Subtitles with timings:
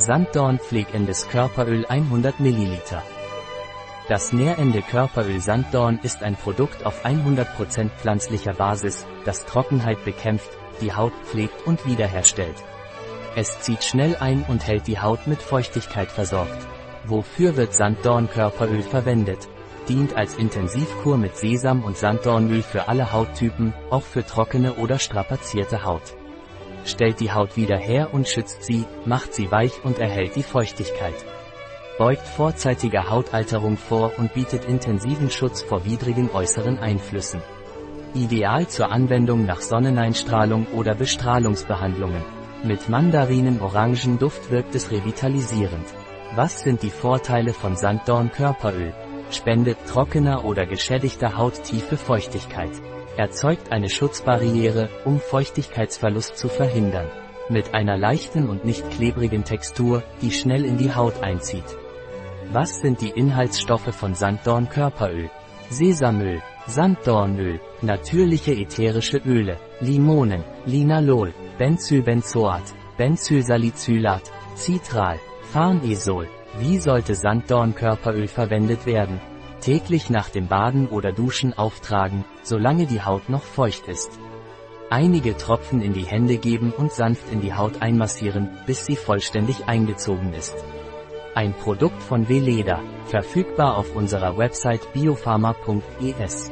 [0.00, 2.78] Sanddorn pflegendes Körperöl 100 ml.
[4.08, 10.50] Das Nährende Körperöl Sanddorn ist ein Produkt auf 100% pflanzlicher Basis, das Trockenheit bekämpft,
[10.80, 12.54] die Haut pflegt und wiederherstellt.
[13.34, 16.64] Es zieht schnell ein und hält die Haut mit Feuchtigkeit versorgt.
[17.04, 19.48] Wofür wird Sanddorn Körperöl verwendet?
[19.88, 25.82] Dient als Intensivkur mit Sesam und Sanddornöl für alle Hauttypen, auch für trockene oder strapazierte
[25.82, 26.14] Haut.
[26.88, 31.14] Stellt die Haut wieder her und schützt sie, macht sie weich und erhält die Feuchtigkeit.
[31.98, 37.42] Beugt vorzeitiger Hautalterung vor und bietet intensiven Schutz vor widrigen äußeren Einflüssen.
[38.14, 42.24] Ideal zur Anwendung nach Sonneneinstrahlung oder Bestrahlungsbehandlungen.
[42.64, 45.86] Mit Mandarinen-Orangen-Duft wirkt es revitalisierend.
[46.36, 48.94] Was sind die Vorteile von Sanddorn Körperöl?
[49.30, 52.72] Spendet trockener oder geschädigter Haut tiefe Feuchtigkeit.
[53.18, 57.08] Erzeugt eine Schutzbarriere, um Feuchtigkeitsverlust zu verhindern.
[57.48, 61.64] Mit einer leichten und nicht klebrigen Textur, die schnell in die Haut einzieht.
[62.52, 65.30] Was sind die Inhaltsstoffe von Sanddorn Körperöl?
[65.68, 75.18] Sesamöl, Sanddornöl, natürliche ätherische Öle, Limonen, Linalol, Benzylbenzoat, Benzylsalicylat, Citral,
[75.52, 76.28] Farnesol.
[76.60, 79.20] Wie sollte Sanddornkörperöl verwendet werden?
[79.60, 84.18] Täglich nach dem Baden oder Duschen auftragen, solange die Haut noch feucht ist.
[84.90, 89.66] Einige Tropfen in die Hände geben und sanft in die Haut einmassieren, bis sie vollständig
[89.66, 90.56] eingezogen ist.
[91.34, 96.50] Ein Produkt von Veleda, verfügbar auf unserer Website biopharma.es.